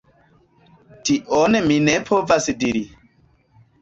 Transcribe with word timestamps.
Tion 1.09 1.59
mi 1.67 1.79
ne 1.89 1.97
povas 2.11 2.49
diri. 2.65 2.83